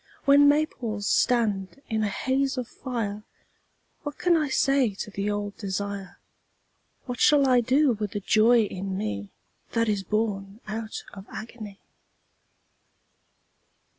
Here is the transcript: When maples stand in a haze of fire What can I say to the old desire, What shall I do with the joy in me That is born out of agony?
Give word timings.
When 0.25 0.49
maples 0.49 1.05
stand 1.05 1.79
in 1.87 2.03
a 2.03 2.07
haze 2.09 2.57
of 2.57 2.67
fire 2.67 3.21
What 4.01 4.17
can 4.17 4.35
I 4.35 4.49
say 4.49 4.95
to 4.95 5.11
the 5.11 5.29
old 5.29 5.55
desire, 5.57 6.17
What 7.05 7.19
shall 7.19 7.47
I 7.47 7.61
do 7.61 7.91
with 7.93 8.13
the 8.13 8.19
joy 8.19 8.63
in 8.63 8.97
me 8.97 9.29
That 9.73 9.87
is 9.87 10.01
born 10.03 10.59
out 10.67 11.03
of 11.13 11.27
agony? 11.31 11.81